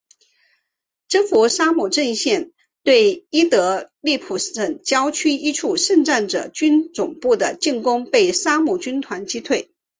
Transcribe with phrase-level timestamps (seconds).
[1.09, 9.69] 征服沙姆阵线对伊德利卜省郊区一处圣战者军总部的进攻被沙姆军团击退。